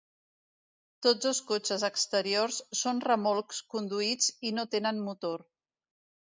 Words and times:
Tots 1.05 1.25
dos 1.27 1.41
cotxes 1.51 1.85
exteriors 1.89 2.57
són 2.79 3.03
remolcs 3.09 3.61
conduïts 3.75 4.31
i 4.51 4.55
no 4.61 4.67
tenen 4.75 5.05
motor. 5.11 5.47